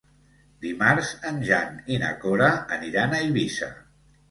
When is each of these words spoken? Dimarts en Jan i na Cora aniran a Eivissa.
Dimarts 0.63 1.11
en 1.33 1.37
Jan 1.51 1.77
i 1.97 2.01
na 2.05 2.11
Cora 2.25 2.51
aniran 2.81 3.17
a 3.17 3.23
Eivissa. 3.29 3.73